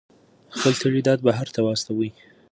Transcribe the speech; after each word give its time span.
خپل 0.55 0.73
تولیدات 0.81 1.19
بهر 1.27 1.47
ته 1.55 1.59
واستوئ. 1.65 2.09